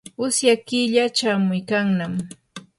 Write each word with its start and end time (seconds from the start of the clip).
usya 0.25 0.53
killa 0.67 1.03
chamuykannami. 1.17 2.23